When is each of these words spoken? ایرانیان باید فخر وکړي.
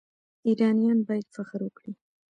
ایرانیان 0.47 0.99
باید 1.07 1.27
فخر 1.35 1.59
وکړي. 1.63 1.93